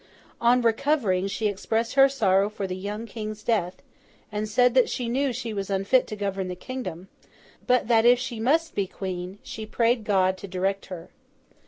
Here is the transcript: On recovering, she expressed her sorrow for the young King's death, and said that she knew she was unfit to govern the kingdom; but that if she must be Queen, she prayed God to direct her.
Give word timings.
On 0.41 0.63
recovering, 0.63 1.27
she 1.27 1.47
expressed 1.47 1.93
her 1.93 2.09
sorrow 2.09 2.49
for 2.49 2.65
the 2.65 2.75
young 2.75 3.05
King's 3.05 3.43
death, 3.43 3.83
and 4.31 4.49
said 4.49 4.73
that 4.73 4.89
she 4.89 5.07
knew 5.07 5.31
she 5.31 5.53
was 5.53 5.69
unfit 5.69 6.07
to 6.07 6.15
govern 6.15 6.47
the 6.47 6.55
kingdom; 6.55 7.07
but 7.67 7.87
that 7.87 8.03
if 8.03 8.17
she 8.17 8.39
must 8.39 8.73
be 8.73 8.87
Queen, 8.87 9.37
she 9.43 9.63
prayed 9.63 10.03
God 10.03 10.37
to 10.39 10.47
direct 10.47 10.87
her. 10.87 11.11